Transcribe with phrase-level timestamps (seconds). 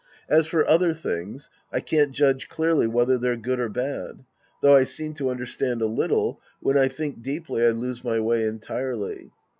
[0.27, 4.23] As for other things, I can't judge clearly whether they're good or bad.
[4.63, 8.47] Though I seem to understand a little, when I think deeply I lose my way
[8.47, 9.29] entirely.